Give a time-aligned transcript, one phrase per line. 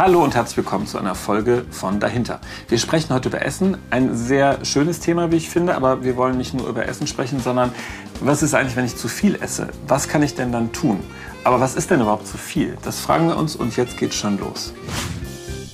[0.00, 2.38] Hallo und herzlich willkommen zu einer Folge von Dahinter.
[2.68, 6.38] Wir sprechen heute über Essen, ein sehr schönes Thema, wie ich finde, aber wir wollen
[6.38, 7.72] nicht nur über Essen sprechen, sondern
[8.20, 9.70] was ist eigentlich, wenn ich zu viel esse?
[9.88, 11.00] Was kann ich denn dann tun?
[11.42, 12.78] Aber was ist denn überhaupt zu viel?
[12.84, 14.72] Das fragen wir uns und jetzt geht's schon los.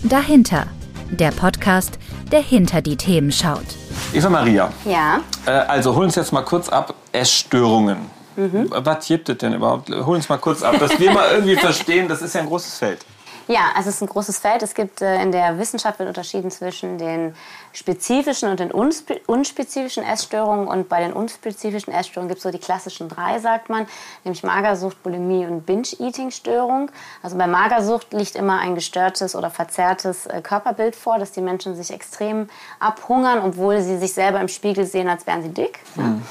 [0.02, 0.68] Dahinter,
[1.10, 1.98] der Podcast,
[2.32, 3.76] der hinter die Themen schaut.
[4.14, 4.72] Eva Maria.
[4.86, 5.20] Ja.
[5.44, 6.94] Äh, also hol uns jetzt mal kurz ab.
[7.12, 7.98] Essstörungen.
[8.36, 8.70] Mhm.
[8.70, 9.90] Was gibt es denn überhaupt?
[9.90, 12.78] Hol uns mal kurz ab, dass wir mal irgendwie verstehen, das ist ja ein großes
[12.78, 13.04] Feld.
[13.46, 14.62] Ja, also es ist ein großes Feld.
[14.62, 17.34] Es gibt äh, in der Wissenschaft wird unterschieden zwischen den
[17.72, 20.66] spezifischen und den unspe unspezifischen Essstörungen.
[20.66, 23.86] Und bei den unspezifischen Essstörungen gibt es so die klassischen drei, sagt man,
[24.24, 26.90] nämlich Magersucht, Bulimie und Binge-Eating-Störung.
[27.22, 31.76] Also bei Magersucht liegt immer ein gestörtes oder verzerrtes äh, Körperbild vor, dass die Menschen
[31.76, 32.48] sich extrem
[32.80, 35.80] abhungern, obwohl sie sich selber im Spiegel sehen, als wären sie dick.
[35.96, 36.22] Mhm.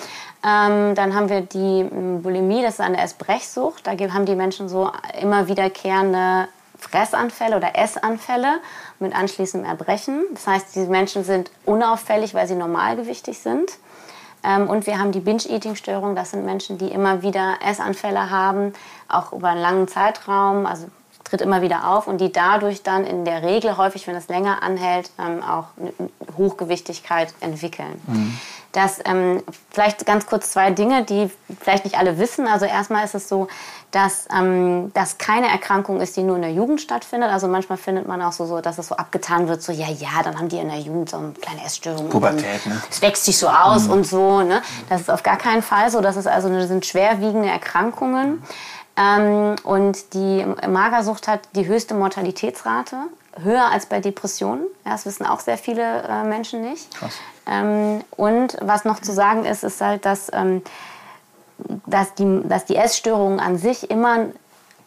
[0.46, 1.84] Ähm, dann haben wir die
[2.22, 3.88] Bulimie, das ist eine Essbrechsucht.
[3.88, 6.48] Da haben die Menschen so immer wiederkehrende
[6.84, 8.60] Fressanfälle oder Essanfälle
[9.00, 10.22] mit anschließendem Erbrechen.
[10.34, 13.72] Das heißt, diese Menschen sind unauffällig, weil sie normalgewichtig sind.
[14.44, 16.16] Ähm, und wir haben die Binge-Eating-Störung.
[16.16, 18.74] Das sind Menschen, die immer wieder Essanfälle haben,
[19.08, 20.88] auch über einen langen Zeitraum, also
[21.24, 24.62] tritt immer wieder auf und die dadurch dann in der Regel häufig, wenn es länger
[24.62, 25.68] anhält, ähm, auch
[26.38, 28.02] Hochgewichtigkeit entwickeln.
[28.08, 28.38] Mhm.
[28.74, 32.48] Das ähm, vielleicht ganz kurz zwei Dinge, die vielleicht nicht alle wissen.
[32.48, 33.48] Also erstmal ist es so,
[33.94, 37.30] dass ähm, das keine Erkrankung ist, die nur in der Jugend stattfindet.
[37.30, 40.24] Also manchmal findet man auch so, so dass es so abgetan wird, so ja, ja,
[40.24, 42.10] dann haben die in der Jugend so eine kleine Essstörung.
[42.10, 42.82] Pubertät, ne?
[42.90, 43.92] Es wächst sich so aus mhm.
[43.92, 44.42] und so.
[44.42, 44.64] Ne?
[44.90, 46.02] Das ist auf gar keinen Fall so.
[46.02, 48.42] Das ist also das sind schwerwiegende Erkrankungen.
[48.98, 52.98] Ähm, und die Magersucht hat die höchste Mortalitätsrate,
[53.42, 54.64] höher als bei Depressionen.
[54.86, 56.96] Ja, das wissen auch sehr viele äh, Menschen nicht.
[56.96, 57.14] Krass.
[57.48, 60.64] Ähm, und was noch zu sagen ist, ist halt, dass, ähm,
[61.86, 64.28] dass, die, dass die Essstörungen an sich immer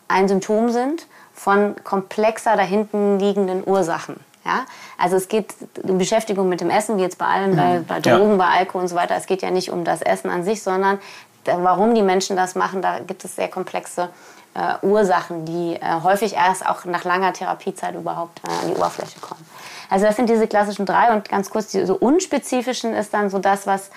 [0.09, 4.21] ein Symptom sind von komplexer dahinten liegenden Ursachen.
[4.45, 4.65] Ja?
[4.99, 8.33] Also es geht um Beschäftigung mit dem Essen, wie jetzt bei allem, bei, bei Drogen,
[8.33, 8.37] ja.
[8.37, 9.17] bei Alkohol und so weiter.
[9.17, 10.99] Es geht ja nicht um das Essen an sich, sondern
[11.45, 12.83] warum die Menschen das machen.
[12.83, 14.09] Da gibt es sehr komplexe
[14.55, 19.21] äh, Ursachen, die äh, häufig erst auch nach langer Therapiezeit überhaupt äh, an die Oberfläche
[19.21, 19.45] kommen.
[19.91, 23.39] Also das sind diese klassischen drei und ganz kurz, die so unspezifischen ist dann so
[23.39, 23.91] das, was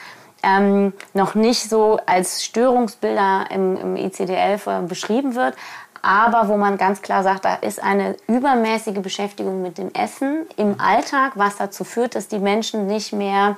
[0.44, 5.56] ähm, noch nicht so als Störungsbilder im, im ICD-11 beschrieben wird,
[6.02, 10.80] aber wo man ganz klar sagt, da ist eine übermäßige Beschäftigung mit dem Essen im
[10.80, 13.58] Alltag, was dazu führt, dass die Menschen nicht mehr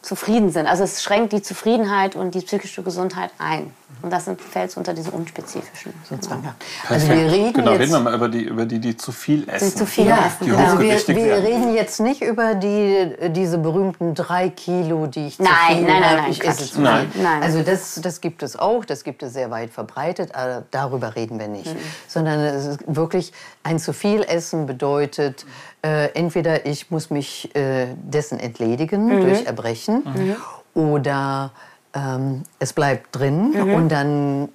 [0.00, 0.66] zufrieden sind.
[0.66, 3.72] Also es schränkt die Zufriedenheit und die psychische Gesundheit ein.
[4.02, 6.44] Und das fällt unter diese unspezifischen sozusagen.
[6.44, 6.54] Ja.
[6.88, 9.48] Also wir reden genau, jetzt, reden wir mal über die, über die, die zu viel
[9.48, 9.70] essen.
[9.70, 10.44] Die zu viel ja, essen.
[10.44, 15.36] Die also wir, wir reden jetzt nicht über die, diese berühmten drei Kilo, die ich
[15.36, 17.10] zu nein, viel nein, nein, nein, ich esse zu nein.
[17.22, 17.42] nein.
[17.42, 21.38] Also das, das gibt es auch, das gibt es sehr weit verbreitet, aber darüber reden
[21.38, 21.74] wir nicht.
[21.74, 21.78] Mhm.
[22.08, 25.46] Sondern es ist wirklich ein zu viel Essen bedeutet,
[25.82, 29.20] äh, entweder ich muss mich äh, dessen entledigen mhm.
[29.20, 30.36] durch Erbrechen mhm.
[30.74, 31.52] oder
[31.94, 33.74] ähm, es bleibt drin mhm.
[33.74, 34.48] und dann äh,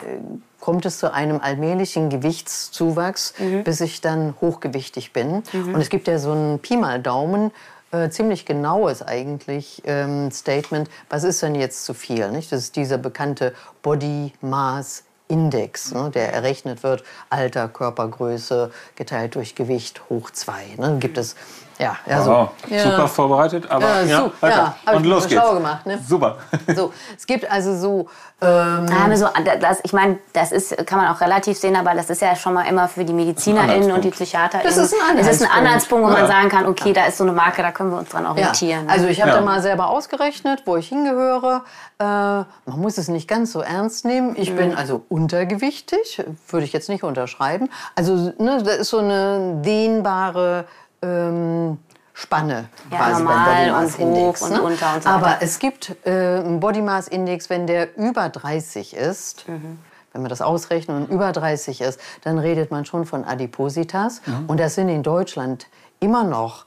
[0.60, 3.64] kommt es zu einem allmählichen Gewichtszuwachs, mhm.
[3.64, 5.44] bis ich dann hochgewichtig bin.
[5.54, 5.74] Mhm.
[5.74, 7.52] Und es gibt ja so ein Pi mal Daumen,
[7.92, 12.30] äh, ziemlich genaues eigentlich ähm, Statement, was ist denn jetzt zu viel?
[12.32, 12.52] Nicht?
[12.52, 19.56] Das ist dieser bekannte Body Mass Index, ne, der errechnet wird, Alter, Körpergröße geteilt durch
[19.56, 20.66] Gewicht hoch zwei.
[20.78, 21.36] Ne, gibt es
[21.80, 22.32] ja, ja, so.
[22.32, 22.50] Wow.
[22.68, 22.84] Ja.
[22.84, 25.50] Super vorbereitet, aber ja, ja, ja und los geht's.
[25.50, 25.98] Gemacht, ne?
[26.06, 26.38] Super.
[26.76, 28.10] So, es gibt also so.
[28.42, 29.28] Ähm, so
[29.60, 32.54] das, ich meine, das ist, kann man auch relativ sehen, aber das ist ja schon
[32.54, 34.66] mal immer für die MedizinerInnen und die PsychiaterInnen.
[34.66, 35.30] Das ist ein Anhaltspunkt.
[35.30, 37.72] Es ist ein Anhaltspunkt, wo man sagen kann, okay, da ist so eine Marke, da
[37.72, 38.90] können wir uns dran orientieren.
[38.90, 41.64] Also ich habe da mal selber ausgerechnet, wo ich hingehöre.
[41.98, 44.36] Äh, man muss es nicht ganz so ernst nehmen.
[44.38, 44.56] Ich mhm.
[44.56, 47.70] bin also untergewichtig, würde ich jetzt nicht unterschreiben.
[47.96, 50.66] Also ne, da ist so eine dehnbare
[51.02, 51.78] ähm,
[52.14, 54.42] Spanne ja, quasi beim Body Mass Index.
[54.42, 54.62] Und, ne?
[54.62, 58.94] unter und so Aber es gibt äh, einen Body Mass Index, wenn der über 30
[58.94, 59.48] ist.
[59.48, 59.80] Mhm.
[60.12, 64.22] Wenn man das ausrechnet und über 30 ist, dann redet man schon von Adipositas.
[64.26, 64.46] Mhm.
[64.48, 65.68] Und das sind in Deutschland
[66.00, 66.66] immer noch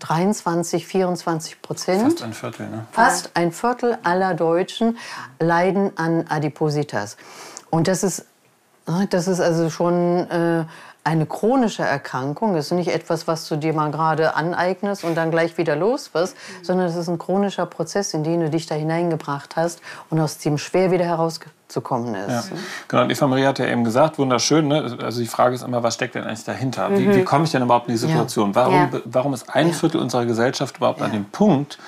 [0.00, 2.02] 23, 24 Prozent.
[2.02, 2.86] Fast ein Viertel, ne?
[2.90, 4.98] Fast ein Viertel aller Deutschen
[5.38, 7.16] leiden an Adipositas.
[7.70, 8.26] Und das ist,
[8.86, 10.64] ne, das ist also schon äh,
[11.02, 15.56] eine chronische Erkrankung ist nicht etwas, was du dir mal gerade aneignest und dann gleich
[15.56, 16.64] wieder los wirst, mhm.
[16.64, 19.80] sondern es ist ein chronischer Prozess, in den du dich da hineingebracht hast
[20.10, 22.50] und aus dem schwer wieder herauszukommen zu kommen ist.
[22.50, 22.56] Ja.
[22.88, 24.98] Genau, und Eva Maria hat ja eben gesagt, wunderschön, ne?
[25.00, 26.88] also die Frage ist immer, was steckt denn eigentlich dahinter?
[26.88, 26.98] Mhm.
[26.98, 28.50] Wie, wie komme ich denn überhaupt in die Situation?
[28.50, 28.54] Ja.
[28.56, 29.00] Warum, ja.
[29.04, 31.78] warum ist ein Viertel unserer Gesellschaft überhaupt an dem Punkt,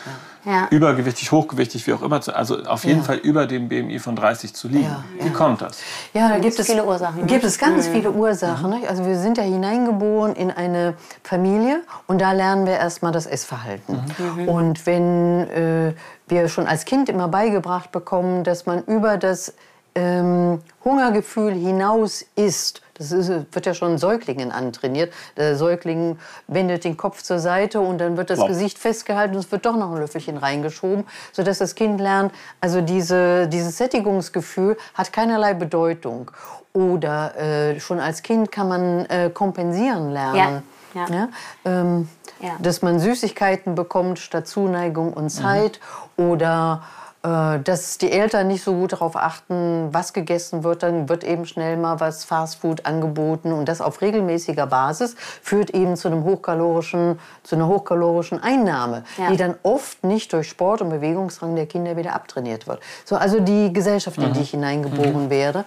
[0.45, 0.69] ja.
[0.71, 3.05] übergewichtig, hochgewichtig, wie auch immer, also auf jeden ja.
[3.05, 4.85] Fall über dem BMI von 30 zu liegen.
[4.85, 5.05] Ja.
[5.21, 5.79] Wie kommt das?
[6.13, 7.21] Ja, da gibt es viele Ursachen.
[7.21, 7.27] Ne?
[7.27, 7.93] Gibt es ganz mhm.
[7.93, 8.71] viele Ursachen.
[8.71, 8.87] Mhm.
[8.89, 14.01] Also wir sind ja hineingeboren in eine Familie und da lernen wir erstmal das Essverhalten.
[14.37, 14.49] Mhm.
[14.49, 15.95] Und wenn äh,
[16.29, 19.55] wir schon als Kind immer beigebracht bekommen, dass man über das
[19.95, 25.13] ähm, Hungergefühl hinaus isst, das ist, wird ja schon Säuglingen antrainiert.
[25.37, 28.49] Der Säugling wendet den Kopf zur Seite und dann wird das wow.
[28.49, 32.81] Gesicht festgehalten und es wird doch noch ein Löffelchen reingeschoben, sodass das Kind lernt, also
[32.81, 36.31] diese, dieses Sättigungsgefühl hat keinerlei Bedeutung.
[36.73, 40.63] Oder äh, schon als Kind kann man äh, kompensieren lernen.
[40.95, 41.07] Ja.
[41.09, 41.15] Ja.
[41.15, 41.29] ja?
[41.65, 42.09] Ähm,
[42.41, 42.57] ja.
[42.61, 45.81] Dass man Süßigkeiten bekommt statt Zuneigung und Zeit.
[46.17, 46.25] Mhm.
[46.25, 51.23] Oder äh, dass die Eltern nicht so gut darauf achten, was gegessen wird, dann wird
[51.23, 56.25] eben schnell mal was Fastfood angeboten und das auf regelmäßiger Basis führt eben zu einem
[56.25, 59.31] hochkalorischen, zu einer hochkalorischen Einnahme, ja.
[59.31, 62.81] die dann oft nicht durch Sport und Bewegungsrang der Kinder wieder abtrainiert wird.
[63.05, 64.43] So also die Gesellschaft, in die mhm.
[64.43, 65.31] ich hineingeboren mhm.
[65.31, 65.65] werde.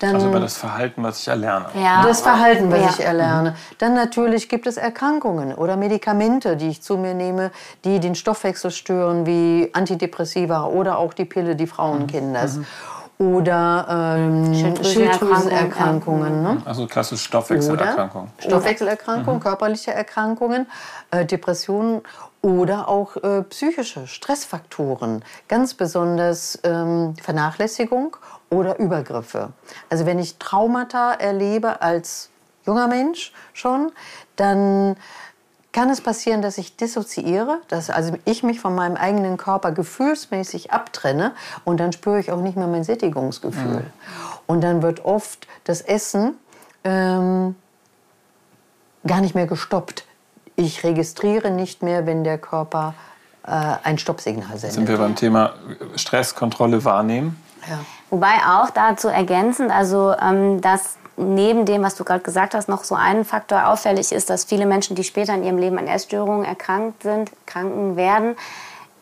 [0.00, 1.66] Dann, also über das Verhalten, was ich erlerne.
[1.74, 2.02] Ja.
[2.02, 2.90] Das Verhalten, was ja.
[2.90, 3.56] ich erlerne.
[3.78, 7.50] Dann natürlich gibt es Erkrankungen oder Medikamente, die ich zu mir nehme,
[7.84, 12.56] die den Stoffwechsel stören, wie Antidepressiva oder auch die Pille, die Frauen kennen das.
[12.56, 12.66] Mhm.
[13.18, 16.42] Oder ähm, Schilddrüsenerkrankungen.
[16.42, 16.62] Ne?
[16.64, 18.30] Also klassisch Stoffwechselerkrankungen.
[18.38, 19.42] Stoffwechselerkrankungen, mhm.
[19.42, 20.66] körperliche Erkrankungen,
[21.10, 22.02] äh, Depressionen
[22.42, 25.24] oder auch äh, psychische Stressfaktoren.
[25.48, 28.16] Ganz besonders ähm, Vernachlässigung
[28.50, 29.50] oder Übergriffe.
[29.90, 32.30] Also wenn ich Traumata erlebe als
[32.64, 33.90] junger Mensch schon,
[34.36, 34.96] dann
[35.72, 40.72] kann es passieren, dass ich dissoziiere, dass also ich mich von meinem eigenen Körper gefühlsmäßig
[40.72, 41.32] abtrenne
[41.64, 43.80] und dann spüre ich auch nicht mehr mein Sättigungsgefühl.
[43.80, 43.92] Mhm.
[44.46, 46.34] Und dann wird oft das Essen
[46.84, 47.54] ähm,
[49.06, 50.04] gar nicht mehr gestoppt.
[50.56, 52.94] Ich registriere nicht mehr, wenn der Körper
[53.46, 53.50] äh,
[53.82, 54.72] ein Stoppsignal sendet.
[54.72, 55.54] Sind wir beim Thema
[55.96, 57.40] Stresskontrolle wahrnehmen?
[57.68, 57.78] Ja.
[58.10, 62.84] Wobei auch dazu ergänzend, also ähm, dass neben dem, was du gerade gesagt hast, noch
[62.84, 66.44] so ein Faktor auffällig ist, dass viele Menschen, die später in ihrem Leben an Essstörungen
[66.44, 68.36] erkrankt sind, kranken werden,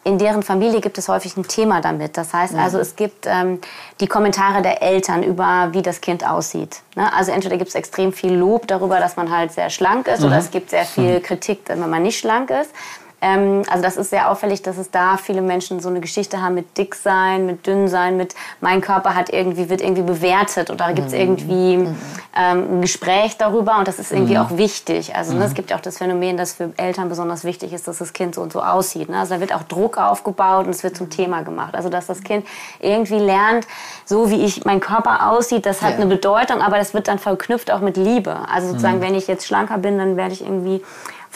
[0.06, 2.16] in deren Familie gibt es häufig ein Thema damit.
[2.16, 3.60] Das heißt also, es gibt ähm,
[3.98, 6.80] die Kommentare der Eltern über, wie das Kind aussieht.
[6.94, 7.12] Ne?
[7.12, 10.26] Also entweder gibt es extrem viel Lob darüber, dass man halt sehr schlank ist, mhm.
[10.28, 11.22] oder es gibt sehr viel mhm.
[11.24, 12.70] Kritik, wenn man nicht schlank ist.
[13.22, 16.54] Ähm, also das ist sehr auffällig, dass es da viele Menschen so eine Geschichte haben
[16.54, 20.92] mit dick sein, mit dünn sein, mit mein Körper hat irgendwie wird irgendwie bewertet oder
[20.92, 21.20] gibt es mhm.
[21.20, 21.96] irgendwie mhm.
[22.38, 24.42] ähm, ein Gespräch darüber und das ist irgendwie mhm.
[24.42, 25.16] auch wichtig.
[25.16, 27.98] Also ne, es gibt ja auch das Phänomen, dass für Eltern besonders wichtig ist, dass
[27.98, 29.08] das Kind so und so aussieht.
[29.08, 29.18] Ne?
[29.18, 31.74] Also da wird auch Druck aufgebaut und es wird zum Thema gemacht.
[31.74, 32.46] Also dass das Kind
[32.80, 33.66] irgendwie lernt,
[34.04, 35.96] so wie ich mein Körper aussieht, das hat ja.
[35.96, 38.36] eine Bedeutung, aber das wird dann verknüpft auch mit Liebe.
[38.52, 39.02] Also sozusagen, mhm.
[39.02, 40.82] wenn ich jetzt schlanker bin, dann werde ich irgendwie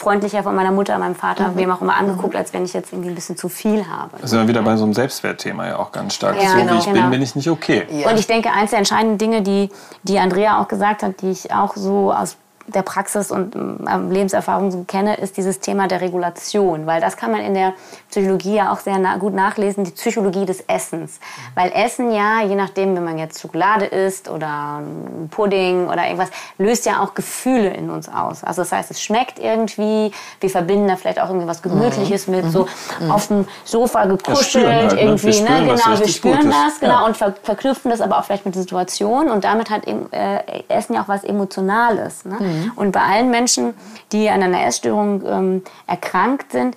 [0.01, 1.57] freundlicher von meiner Mutter, meinem Vater, mhm.
[1.57, 4.11] wem auch immer angeguckt, als wenn ich jetzt irgendwie ein bisschen zu viel habe.
[4.19, 6.35] Das ist ja wieder bei so einem Selbstwertthema ja auch ganz stark.
[6.41, 7.01] Ja, so genau, wie ich genau.
[7.01, 7.85] bin, bin ich nicht okay.
[7.89, 8.09] Ja.
[8.09, 9.69] Und ich denke, eins der entscheidenden Dinge, die,
[10.03, 12.35] die Andrea auch gesagt hat, die ich auch so aus
[12.73, 16.85] der Praxis und ähm, Lebenserfahrung so kenne, ist dieses Thema der Regulation.
[16.85, 17.73] Weil das kann man in der
[18.09, 21.19] Psychologie ja auch sehr na gut nachlesen, die Psychologie des Essens.
[21.55, 24.81] Weil Essen ja, je nachdem, wenn man jetzt Schokolade isst oder
[25.29, 28.43] Pudding oder irgendwas, löst ja auch Gefühle in uns aus.
[28.43, 32.35] Also das heißt, es schmeckt irgendwie, wir verbinden da vielleicht auch irgendwas Gemütliches mhm.
[32.35, 32.67] mit, so
[32.99, 33.11] mhm.
[33.11, 35.01] auf dem Sofa gekuschelt, halt, ne?
[35.01, 35.65] irgendwie, ne?
[35.65, 37.05] genau, wir spüren das, genau, ja.
[37.05, 40.95] und ver verknüpfen das aber auch vielleicht mit der Situation und damit hat äh, Essen
[40.95, 42.25] ja auch was Emotionales.
[42.25, 42.37] Ne?
[42.39, 42.60] Mhm.
[42.65, 42.71] Mhm.
[42.75, 43.73] Und bei allen Menschen,
[44.11, 46.75] die an einer Essstörung ähm, erkrankt sind,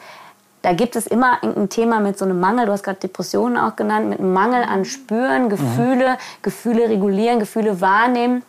[0.63, 3.77] da gibt es immer ein Thema mit so einem Mangel, du hast gerade Depressionen auch
[3.77, 6.43] genannt, mit einem Mangel an Spüren, Gefühle, mhm.
[6.43, 8.43] Gefühle regulieren, Gefühle wahrnehmen.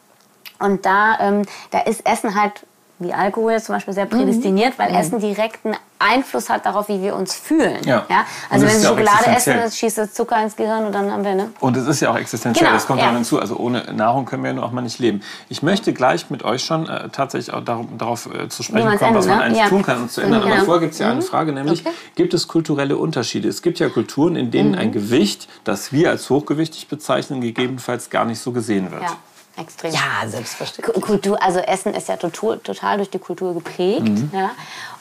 [0.60, 2.66] Und da, ähm, da ist Essen halt
[3.00, 4.84] wie Alkohol zum Beispiel sehr prädestiniert, mhm.
[4.84, 4.98] weil mhm.
[4.98, 7.78] Essen direkten Einfluss hat darauf, wie wir uns fühlen.
[7.86, 8.06] Ja.
[8.10, 8.26] ja?
[8.50, 11.36] Also wenn wir Schokolade essen, das schießt das Zucker ins Gehirn und dann haben wir,
[11.36, 11.52] ne?
[11.60, 12.76] Und es ist ja auch existenziell, genau.
[12.76, 13.08] das kommt ja.
[13.08, 13.40] dann hinzu.
[13.40, 15.22] Also ohne Nahrung können wir ja auch mal nicht leben.
[15.50, 19.00] Ich möchte gleich mit euch schon äh, tatsächlich auch darum, darauf äh, zu sprechen kommen,
[19.00, 19.44] ändern, was man ne?
[19.44, 19.70] eigentlich ja.
[19.70, 20.44] tun kann, um zu ändern.
[20.44, 21.26] Aber vorher gibt es ja eine mhm.
[21.26, 21.96] Frage, nämlich, okay.
[22.16, 23.48] gibt es kulturelle Unterschiede?
[23.48, 24.78] Es gibt ja Kulturen, in denen mhm.
[24.78, 29.04] ein Gewicht, das wir als hochgewichtig bezeichnen, gegebenenfalls gar nicht so gesehen wird.
[29.58, 29.94] Ja extrem.
[29.94, 31.02] Ja, selbstverständlich.
[31.02, 34.08] Kultur, also Essen ist ja total, total durch die Kultur geprägt.
[34.08, 34.32] Mhm.
[34.34, 34.52] Ja.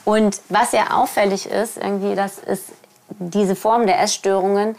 [0.04, 2.64] Und was ja auffällig ist, irgendwie, das ist
[3.08, 4.76] diese Form der Essstörungen,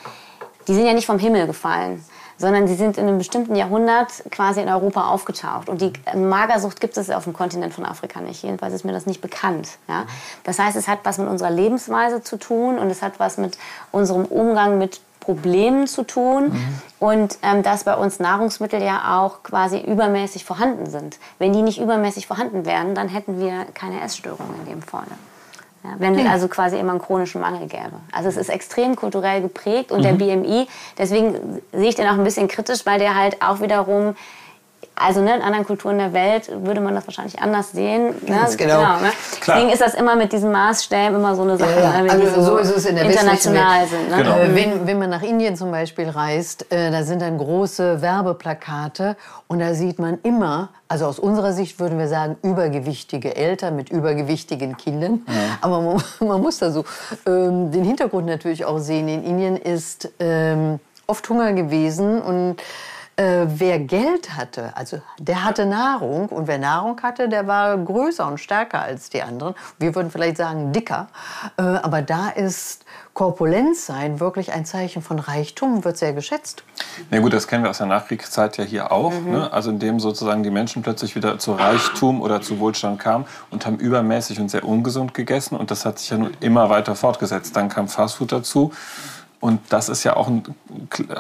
[0.68, 2.04] die sind ja nicht vom Himmel gefallen
[2.38, 5.70] sondern sie sind in einem bestimmten Jahrhundert quasi in Europa aufgetaucht.
[5.70, 8.44] Und die Magersucht gibt es auf dem Kontinent von Afrika nicht.
[8.44, 9.70] Jedenfalls ist mir das nicht bekannt.
[9.88, 10.06] Ja?
[10.44, 13.58] Das heißt, es hat was mit unserer Lebensweise zu tun und es hat was mit
[13.92, 16.82] unserem Umgang mit Problemen zu tun mhm.
[17.00, 21.18] und ähm, dass bei uns Nahrungsmittel ja auch quasi übermäßig vorhanden sind.
[21.40, 25.08] Wenn die nicht übermäßig vorhanden wären, dann hätten wir keine Essstörungen in dem Falle.
[25.84, 27.94] Ja, wenn es also quasi immer einen chronischen Mangel gäbe.
[28.12, 30.04] Also es ist extrem kulturell geprägt und mhm.
[30.04, 30.68] der BMI,
[30.98, 34.16] deswegen sehe ich den auch ein bisschen kritisch, weil der halt auch wiederum
[34.96, 38.16] also ne, in anderen Kulturen der Welt würde man das wahrscheinlich anders sehen.
[38.28, 38.36] Ne?
[38.36, 38.80] Ganz genau.
[38.80, 39.12] genau ne?
[39.46, 42.02] Deswegen ist das immer mit diesen Maßstäben immer so eine Sache, ja, ja.
[42.02, 44.10] Ne, wenn also so, so ist es in der international sind.
[44.10, 44.18] Ne?
[44.18, 44.38] Genau.
[44.38, 49.18] Äh, wenn, wenn man nach Indien zum Beispiel reist, äh, da sind dann große Werbeplakate
[49.48, 53.90] und da sieht man immer, also aus unserer Sicht würden wir sagen, übergewichtige Eltern mit
[53.90, 55.22] übergewichtigen Kindern.
[55.28, 55.58] Ja.
[55.62, 56.86] Aber man, man, muss da so
[57.26, 59.08] ähm, den Hintergrund natürlich auch sehen.
[59.08, 62.58] In Indien ist ähm, oft Hunger gewesen und
[63.18, 68.28] äh, wer Geld hatte, also der hatte Nahrung und wer Nahrung hatte, der war größer
[68.28, 69.56] und stärker als die anderen.
[69.80, 71.08] Wir würden vielleicht sagen dicker,
[71.58, 76.64] äh, aber da ist Korpulenz sein wirklich ein Zeichen von Reichtum, wird sehr geschätzt.
[77.10, 79.14] Na gut, das kennen wir aus der Nachkriegszeit ja hier auch.
[79.14, 79.32] Mhm.
[79.32, 79.54] Ne?
[79.54, 83.78] Also indem sozusagen die Menschen plötzlich wieder zu Reichtum oder zu Wohlstand kamen und haben
[83.78, 87.56] übermäßig und sehr ungesund gegessen und das hat sich ja nun immer weiter fortgesetzt.
[87.56, 88.74] Dann kam Fastfood dazu.
[89.40, 90.44] Und das ist ja auch, ein,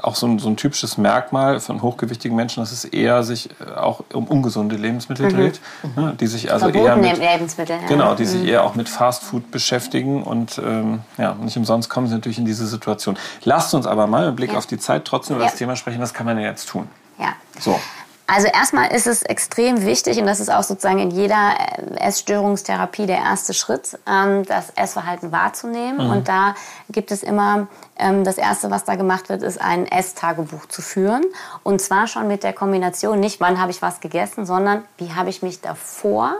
[0.01, 3.75] auch so, ein, so ein typisches Merkmal von hochgewichtigen Menschen, dass es eher sich äh,
[3.75, 5.35] auch um ungesunde Lebensmittel mhm.
[5.35, 5.61] dreht,
[5.95, 7.87] ne, die sich also eher mit, Lebensmittel, ja.
[7.87, 8.27] genau, die mhm.
[8.27, 12.45] sich eher auch mit Fastfood beschäftigen und ähm, ja, nicht umsonst kommen sie natürlich in
[12.45, 13.17] diese Situation.
[13.43, 14.57] Lasst uns aber mal mit Blick ja.
[14.57, 15.51] auf die Zeit trotzdem über ja.
[15.51, 16.87] das Thema sprechen, was kann man denn jetzt tun?
[17.19, 17.33] Ja.
[17.59, 17.79] So.
[18.27, 23.05] Also erstmal ist es extrem wichtig und das ist auch sozusagen in jeder äh, Essstörungstherapie
[23.05, 26.07] der erste Schritt, ähm, das Essverhalten wahrzunehmen.
[26.07, 26.11] Mhm.
[26.11, 26.55] Und da
[26.89, 27.67] gibt es immer,
[27.97, 31.23] ähm, das Erste, was da gemacht wird, ist ein Esstagebuch zu führen.
[31.61, 35.29] Und zwar schon mit der Kombination, nicht wann habe ich was gegessen, sondern wie habe
[35.29, 36.33] ich mich davor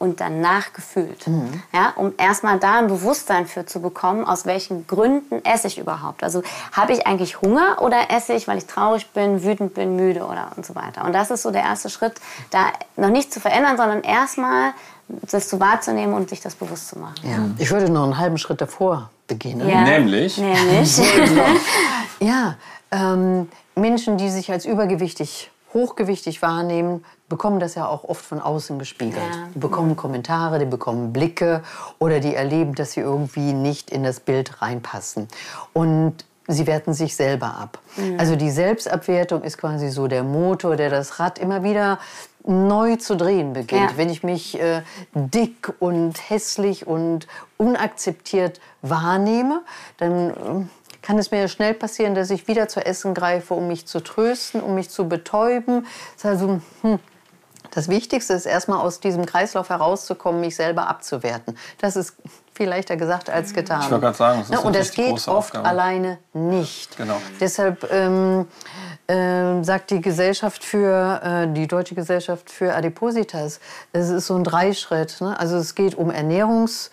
[0.00, 1.26] und danach gefühlt.
[1.26, 1.62] Mhm.
[1.74, 6.24] Ja, um erstmal da ein Bewusstsein für zu bekommen, aus welchen Gründen esse ich überhaupt.
[6.24, 6.42] Also
[6.72, 10.52] habe ich eigentlich Hunger oder esse ich, weil ich traurig bin, wütend bin, müde oder
[10.56, 11.04] und so weiter.
[11.04, 12.14] Und das ist so der erste Schritt,
[12.50, 14.72] da noch nicht zu verändern, sondern erstmal
[15.30, 17.16] das zu wahrzunehmen und sich das bewusst zu machen.
[17.22, 17.38] Ja.
[17.58, 19.68] Ich würde noch einen halben Schritt davor beginnen.
[19.68, 19.82] Ja.
[19.82, 20.38] Nämlich?
[20.38, 20.96] Nämlich.
[22.20, 22.56] ja,
[22.90, 28.78] ähm, Menschen, die sich als übergewichtig hochgewichtig wahrnehmen, bekommen das ja auch oft von außen
[28.78, 29.16] gespiegelt.
[29.16, 29.48] Ja.
[29.54, 31.62] Die bekommen Kommentare, die bekommen Blicke
[31.98, 35.28] oder die erleben, dass sie irgendwie nicht in das Bild reinpassen.
[35.72, 37.78] Und sie werten sich selber ab.
[37.96, 38.18] Mhm.
[38.18, 41.98] Also die Selbstabwertung ist quasi so der Motor, der das Rad immer wieder
[42.44, 43.92] neu zu drehen beginnt.
[43.92, 43.96] Ja.
[43.96, 44.82] Wenn ich mich äh,
[45.14, 47.26] dick und hässlich und
[47.58, 49.62] unakzeptiert wahrnehme,
[49.98, 50.34] dann äh,
[51.02, 54.60] kann es mir schnell passieren, dass ich wieder zu essen greife, um mich zu trösten,
[54.60, 55.86] um mich zu betäuben.
[56.16, 56.98] Das, also, hm,
[57.70, 61.56] das Wichtigste ist erstmal aus diesem Kreislauf herauszukommen, mich selber abzuwerten.
[61.78, 62.14] Das ist
[62.54, 63.80] viel leichter gesagt als getan.
[63.82, 65.68] Ich wollte gerade sagen, das ist ja, Und das geht oft Aufgabe.
[65.68, 66.96] alleine nicht.
[66.96, 67.16] Genau.
[67.40, 68.46] Deshalb ähm,
[69.06, 73.60] äh, sagt die Gesellschaft für äh, die deutsche Gesellschaft für Adipositas,
[73.92, 75.20] es ist so ein Dreischritt.
[75.20, 75.38] Ne?
[75.38, 76.90] Also es geht um Ernährungs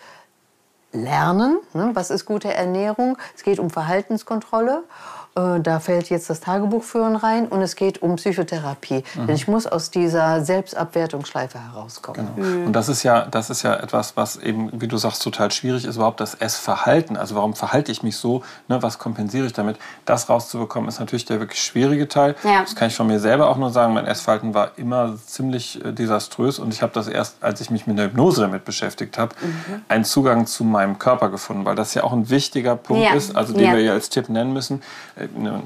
[0.92, 1.90] Lernen, ne?
[1.94, 3.18] was ist gute Ernährung.
[3.36, 4.84] Es geht um Verhaltenskontrolle.
[5.38, 9.04] Äh, da fällt jetzt das Tagebuchführen rein und es geht um Psychotherapie.
[9.14, 9.26] Mhm.
[9.26, 12.28] Denn ich muss aus dieser Selbstabwertungsschleife herauskommen.
[12.34, 12.48] Genau.
[12.48, 12.66] Mhm.
[12.66, 15.84] Und das ist, ja, das ist ja etwas, was eben, wie du sagst, total schwierig
[15.84, 17.16] ist, überhaupt das Essverhalten.
[17.16, 19.78] Also warum verhalte ich mich so, ne, was kompensiere ich damit?
[20.04, 22.34] Das rauszubekommen, ist natürlich der wirklich schwierige Teil.
[22.42, 22.62] Ja.
[22.62, 23.94] Das kann ich von mir selber auch nur sagen.
[23.94, 27.86] Mein Essverhalten war immer ziemlich äh, desaströs und ich habe das erst, als ich mich
[27.86, 29.82] mit der Hypnose damit beschäftigt habe, mhm.
[29.88, 33.14] einen Zugang zu meinem Körper gefunden, weil das ja auch ein wichtiger Punkt ja.
[33.14, 33.72] ist, also den ja.
[33.72, 34.82] wir ja als Tipp nennen müssen
[35.16, 35.24] äh,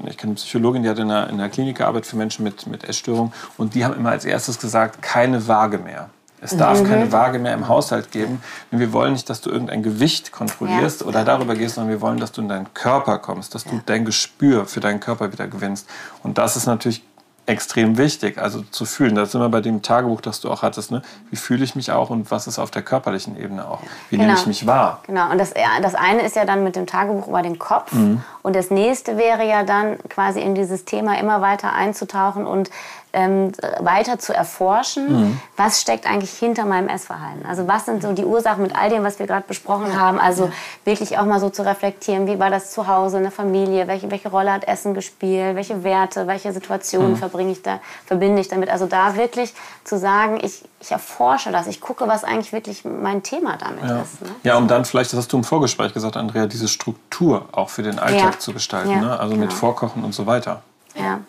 [0.09, 2.67] ich kenne eine Psychologin, die hat in einer, in einer Klinik gearbeitet für Menschen mit,
[2.67, 6.09] mit Essstörungen und die haben immer als erstes gesagt, keine Waage mehr.
[6.43, 6.87] Es darf mhm.
[6.89, 8.43] keine Waage mehr im Haushalt geben.
[8.69, 11.07] Denn wir wollen nicht, dass du irgendein Gewicht kontrollierst ja.
[11.07, 13.71] oder darüber gehst, sondern wir wollen, dass du in deinen Körper kommst, dass ja.
[13.71, 15.87] du dein Gespür für deinen Körper wieder gewinnst.
[16.21, 17.01] Und das ist natürlich
[17.45, 19.15] extrem wichtig, also zu fühlen.
[19.15, 20.91] Das ist immer bei dem Tagebuch, das du auch hattest.
[20.91, 21.01] Ne?
[21.29, 23.81] Wie fühle ich mich auch und was ist auf der körperlichen Ebene auch?
[24.09, 24.29] Wie genau.
[24.29, 25.01] nehme ich mich wahr?
[25.07, 27.91] Genau, und das, das eine ist ja dann mit dem Tagebuch über den Kopf.
[27.91, 28.23] Mhm.
[28.43, 32.69] Und das nächste wäre ja dann quasi in dieses Thema immer weiter einzutauchen und
[33.13, 35.39] ähm, weiter zu erforschen, mhm.
[35.55, 37.45] was steckt eigentlich hinter meinem Essverhalten.
[37.45, 40.19] Also was sind so die Ursachen mit all dem, was wir gerade besprochen haben.
[40.19, 40.51] Also ja.
[40.83, 44.09] wirklich auch mal so zu reflektieren, wie war das zu Hause, in der Familie, welche,
[44.09, 47.17] welche Rolle hat Essen gespielt, welche Werte, welche Situationen mhm.
[47.17, 48.69] verbringe ich da, verbinde ich damit.
[48.69, 49.53] Also da wirklich
[49.83, 54.01] zu sagen, ich, ich erforsche das, ich gucke, was eigentlich wirklich mein Thema damit ja.
[54.01, 54.21] ist.
[54.21, 54.29] Ne?
[54.43, 57.83] Ja, um dann vielleicht, das hast du im Vorgespräch gesagt, Andrea, diese Struktur auch für
[57.83, 58.39] den Alltag ja.
[58.39, 58.99] zu gestalten.
[58.99, 59.19] Ne?
[59.19, 60.63] Also mit Vorkochen und so weiter.
[60.95, 61.19] Ja.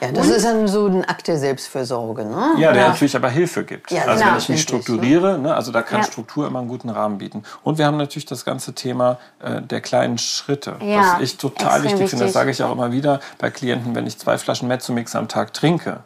[0.00, 0.32] Ja, das und?
[0.34, 2.54] ist dann so ein Akt der Selbstfürsorge, ne?
[2.58, 2.88] Ja, der ja.
[2.88, 3.90] natürlich aber Hilfe gibt.
[3.90, 5.54] Ja, also genau, wenn ich mich strukturiere, ne?
[5.54, 6.06] also da kann ja.
[6.06, 7.42] Struktur immer einen guten Rahmen bieten.
[7.62, 11.82] Und wir haben natürlich das ganze Thema äh, der kleinen Schritte, ja, was ich total
[11.82, 12.24] wichtig, wichtig finde.
[12.26, 15.54] Das sage ich auch immer wieder bei Klienten, wenn ich zwei Flaschen Mezzomix am Tag
[15.54, 16.00] trinke,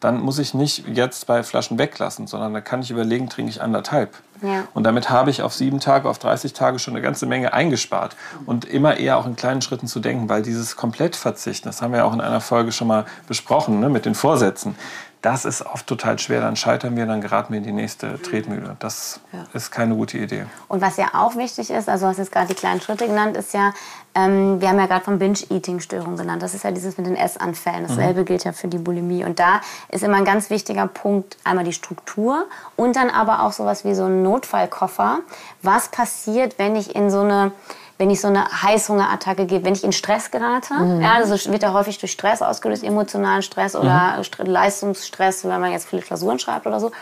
[0.00, 3.62] dann muss ich nicht jetzt zwei Flaschen weglassen, sondern da kann ich überlegen, trinke ich
[3.62, 4.14] anderthalb.
[4.42, 4.66] Ja.
[4.72, 8.16] Und damit habe ich auf sieben Tage, auf 30 Tage schon eine ganze Menge eingespart.
[8.46, 12.06] Und immer eher auch in kleinen Schritten zu denken, weil dieses Komplettverzichten, das haben wir
[12.06, 14.74] auch in einer Folge schon mal besprochen, ne, mit den Vorsätzen,
[15.22, 16.40] das ist oft total schwer.
[16.40, 18.76] Dann scheitern wir, dann geraten wir in die nächste Tretmühle.
[18.78, 19.44] Das ja.
[19.52, 20.46] ist keine gute Idee.
[20.68, 23.36] Und was ja auch wichtig ist, also du hast jetzt gerade die kleinen Schritte genannt,
[23.36, 23.74] ist ja,
[24.14, 26.42] ähm, wir haben ja gerade von Binge-Eating-Störung genannt.
[26.42, 27.86] Das ist ja dieses mit den Essanfällen.
[27.86, 28.24] Dasselbe mhm.
[28.24, 29.24] gilt ja für die Bulimie.
[29.24, 32.46] Und da ist immer ein ganz wichtiger Punkt einmal die Struktur
[32.76, 35.18] und dann aber auch sowas wie so ein Notfallkoffer.
[35.62, 37.52] Was passiert, wenn ich in so eine
[38.00, 41.02] wenn ich so eine Heißhungerattacke gebe, wenn ich in Stress gerate, mhm.
[41.02, 44.46] ja, also wird ja häufig durch Stress ausgelöst, emotionalen Stress oder mhm.
[44.46, 46.92] Leistungsstress, wenn man jetzt viele Klausuren schreibt oder so.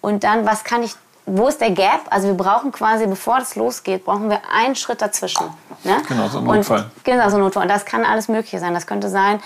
[0.00, 0.96] Und dann, was kann ich,
[1.26, 2.00] wo ist der Gap?
[2.10, 5.46] Also wir brauchen quasi, bevor das losgeht, brauchen wir einen Schritt dazwischen.
[5.84, 6.02] Ne?
[6.08, 6.80] Genau, so ein Notfall.
[6.80, 7.62] Und, genau, so ein Notfall.
[7.62, 8.74] Und das kann alles Mögliche sein.
[8.74, 9.40] Das könnte sein,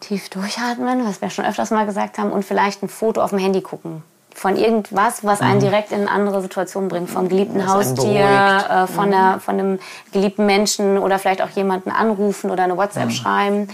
[0.00, 3.38] tief durchatmen, was wir schon öfters mal gesagt haben, und vielleicht ein Foto auf dem
[3.38, 4.02] Handy gucken
[4.34, 5.60] von irgendwas, was einen mhm.
[5.60, 7.08] direkt in eine andere Situation bringt.
[7.08, 9.10] Vom geliebten Haustier, äh, von, mhm.
[9.12, 9.78] der, von einem
[10.12, 13.10] geliebten Menschen oder vielleicht auch jemanden anrufen oder eine WhatsApp mhm.
[13.10, 13.68] schreiben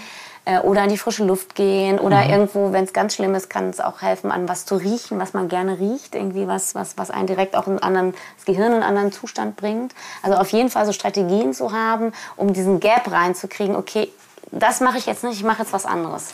[0.45, 2.31] äh, oder in die frische Luft gehen oder mhm.
[2.31, 5.33] irgendwo, wenn es ganz schlimm ist, kann es auch helfen, an was zu riechen, was
[5.33, 8.75] man gerne riecht, irgendwie was, was, was einen direkt auch in anderen, das Gehirn in
[8.75, 9.95] einen anderen Zustand bringt.
[10.23, 14.11] Also auf jeden Fall so Strategien zu haben, um diesen Gap reinzukriegen, okay,
[14.52, 16.33] das mache ich jetzt nicht, ich mache jetzt was anderes.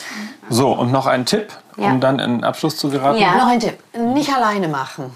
[0.48, 1.90] So, und noch ein Tipp, ja.
[1.90, 3.18] um dann in den Abschluss zu geraten.
[3.18, 3.78] Ja, noch ein Tipp.
[3.94, 5.14] Nicht alleine machen.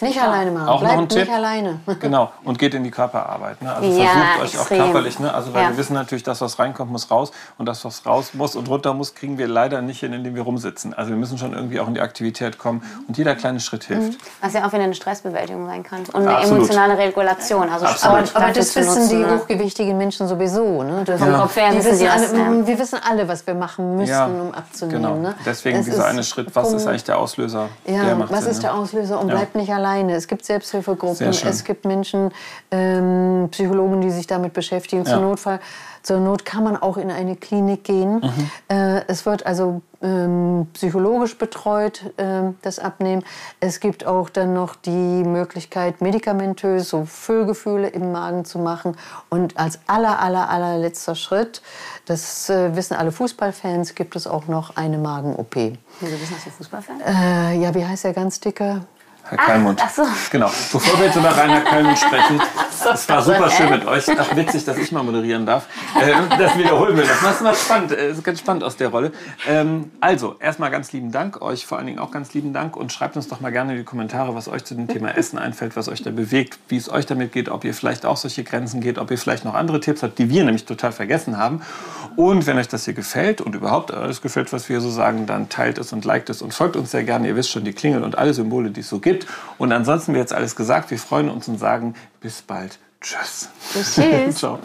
[0.00, 0.68] Nicht alleine machen.
[0.68, 1.18] Auch Bleibt noch ein Tipp.
[1.20, 1.80] nicht alleine.
[2.00, 2.30] Genau.
[2.44, 3.60] Und geht in die Körperarbeit.
[3.62, 3.72] Ne?
[3.74, 4.80] Also ja, versucht euch extrem.
[4.80, 5.18] auch körperlich.
[5.18, 5.34] Ne?
[5.34, 5.68] Also weil ja.
[5.70, 7.30] wir wissen natürlich, das, was reinkommt, muss raus.
[7.58, 10.42] Und das, was raus muss und runter muss, kriegen wir leider nicht hin, indem wir
[10.42, 10.94] rumsitzen.
[10.94, 12.82] Also wir müssen schon irgendwie auch in die Aktivität kommen.
[13.06, 14.12] Und jeder kleine Schritt hilft.
[14.12, 14.16] Mhm.
[14.40, 16.00] Was ja auch wieder eine Stressbewältigung sein kann.
[16.12, 16.58] Und eine Absolut.
[16.58, 17.68] emotionale Regulation.
[17.68, 19.38] Also aber, aber das wissen die ne?
[19.38, 20.82] hochgewichtigen Menschen sowieso.
[20.82, 21.02] Ne?
[21.04, 21.38] Das ja.
[21.38, 24.26] Kopf her wissen alle, Wir wissen alle, was wir machen müssen, ja.
[24.26, 25.02] um abzunehmen.
[25.02, 25.16] Genau.
[25.16, 25.34] Ne?
[25.44, 26.54] Deswegen das dieser eine Schritt.
[26.54, 27.68] Was ist eigentlich der Auslöser?
[27.86, 29.20] Ja, der was Sinn, ist der Auslöser?
[29.20, 30.14] Und bleibt nicht alleine.
[30.14, 32.30] Es gibt Selbsthilfegruppen, es gibt Menschen,
[32.70, 35.04] ähm, Psychologen, die sich damit beschäftigen.
[35.04, 35.12] Ja.
[35.12, 35.60] Zur, Notfall,
[36.02, 38.20] zur Not kann man auch in eine Klinik gehen.
[38.20, 38.50] Mhm.
[38.68, 43.22] Äh, es wird also ähm, psychologisch betreut, äh, das Abnehmen.
[43.60, 48.96] Es gibt auch dann noch die Möglichkeit, medikamentös so Füllgefühle im Magen zu machen.
[49.28, 51.60] Und als aller, aller, allerletzter Schritt,
[52.06, 55.54] das äh, wissen alle Fußballfans, gibt es auch noch eine Magen-OP.
[55.54, 57.02] Wieso wissen das die Fußballfans?
[57.04, 58.82] Äh, ja, wie heißt der ganz dicke?
[59.30, 59.80] Herr Kalmund.
[59.82, 60.02] Ach, so.
[60.30, 60.50] Genau.
[60.72, 62.42] Bevor wir jetzt über Rainer Kalmund sprechen,
[62.92, 64.04] es war super schön mit euch.
[64.18, 65.66] Ach, witzig, dass ich mal moderieren darf.
[66.00, 67.04] Äh, das wiederholen wir.
[67.04, 67.92] Das ist spannend.
[67.92, 69.12] Das ist ganz spannend aus der Rolle.
[69.48, 71.40] Ähm, also, erstmal ganz lieben Dank.
[71.42, 72.76] Euch vor allen Dingen auch ganz lieben Dank.
[72.76, 75.38] Und schreibt uns doch mal gerne in die Kommentare, was euch zu dem Thema Essen
[75.38, 78.44] einfällt, was euch da bewegt, wie es euch damit geht, ob ihr vielleicht auch solche
[78.44, 81.62] Grenzen geht, ob ihr vielleicht noch andere Tipps habt, die wir nämlich total vergessen haben.
[82.16, 85.48] Und wenn euch das hier gefällt und überhaupt alles gefällt, was wir so sagen, dann
[85.48, 87.28] teilt es und liked es und folgt uns sehr gerne.
[87.28, 89.26] Ihr wisst schon, die Klingel und alle Symbole, die es so gibt.
[89.58, 90.90] Und ansonsten wird jetzt alles gesagt.
[90.90, 92.78] Wir freuen uns und sagen bis bald.
[93.00, 93.48] Tschüss.
[93.72, 94.36] Tschüss.
[94.36, 94.58] Ciao.